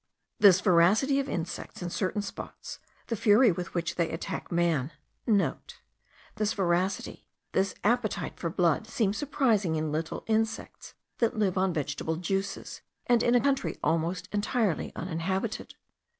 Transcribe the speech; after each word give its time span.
This 0.39 0.61
voracity 0.61 1.19
of 1.19 1.29
insects 1.29 1.83
in 1.83 1.91
certain 1.91 2.23
spots, 2.23 2.79
the 3.05 3.15
fury 3.15 3.51
with 3.51 3.75
which 3.75 3.93
they 3.93 4.09
attack 4.09 4.51
man,* 4.51 4.91
(* 5.11 5.25
This 6.37 6.53
voracity, 6.55 7.27
this 7.51 7.75
appetite 7.83 8.39
for 8.39 8.49
blood, 8.49 8.87
seems 8.87 9.17
surprising 9.19 9.75
in 9.75 9.91
little 9.91 10.23
insects, 10.25 10.95
that 11.19 11.37
live 11.37 11.55
on 11.55 11.71
vegetable 11.71 12.15
juices, 12.15 12.81
and 13.05 13.21
in 13.21 13.35
a 13.35 13.39
country 13.39 13.77
almost 13.83 14.27
entirely 14.31 14.91
uninhabited. 14.95 15.75